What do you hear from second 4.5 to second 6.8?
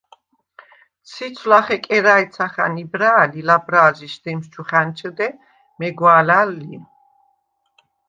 ჩუ ხა̈ნჩჷდე, მეგვა̄ლა̈ლ ლი.